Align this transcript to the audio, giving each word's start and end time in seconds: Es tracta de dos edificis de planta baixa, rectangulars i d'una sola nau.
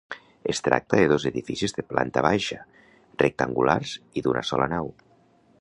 Es 0.53 0.61
tracta 0.67 0.97
de 0.99 1.03
dos 1.11 1.27
edificis 1.31 1.75
de 1.81 1.85
planta 1.91 2.25
baixa, 2.29 2.59
rectangulars 3.25 3.97
i 4.21 4.25
d'una 4.29 4.47
sola 4.53 4.73
nau. 4.77 4.95